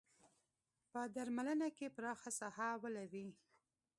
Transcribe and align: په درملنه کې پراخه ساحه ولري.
په 0.91 1.01
درملنه 1.15 1.67
کې 1.77 1.93
پراخه 1.95 2.29
ساحه 2.39 2.67
ولري. 2.83 3.27